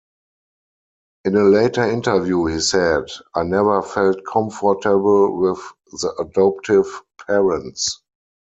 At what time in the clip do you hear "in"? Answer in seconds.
1.25-1.35